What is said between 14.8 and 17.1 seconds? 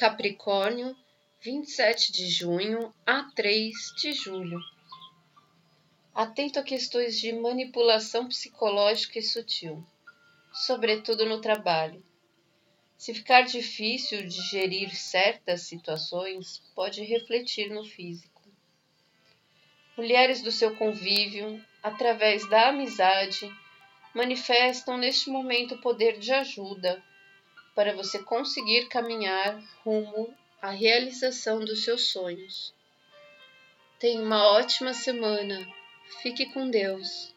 certas situações, pode